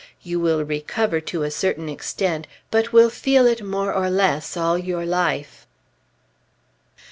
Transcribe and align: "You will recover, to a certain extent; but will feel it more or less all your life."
"You 0.23 0.39
will 0.39 0.65
recover, 0.65 1.21
to 1.21 1.43
a 1.43 1.51
certain 1.51 1.87
extent; 1.87 2.47
but 2.71 2.91
will 2.91 3.11
feel 3.11 3.45
it 3.45 3.63
more 3.63 3.93
or 3.93 4.09
less 4.09 4.57
all 4.57 4.75
your 4.75 5.05
life." 5.05 5.67